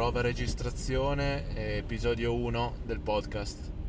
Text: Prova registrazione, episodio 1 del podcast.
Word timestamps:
Prova 0.00 0.22
registrazione, 0.22 1.44
episodio 1.76 2.34
1 2.34 2.76
del 2.86 3.00
podcast. 3.00 3.79